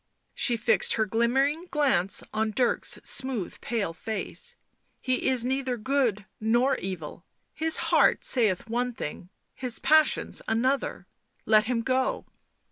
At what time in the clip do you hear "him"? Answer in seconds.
11.65-11.83